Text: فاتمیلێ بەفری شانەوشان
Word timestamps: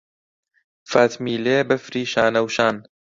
فاتمیلێ 0.91 1.57
بەفری 1.69 2.03
شانەوشان 2.13 2.75